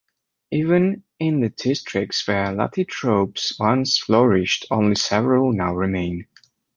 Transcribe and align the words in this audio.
Even 0.49 1.03
in 1.19 1.41
the 1.41 1.49
districts 1.49 2.27
where 2.27 2.47
lathi 2.47 2.87
troupes 2.87 3.59
once 3.59 3.99
flourished, 3.99 4.65
only 4.71 4.95
several 4.95 5.53
now 5.53 5.75
remain. 5.75 6.25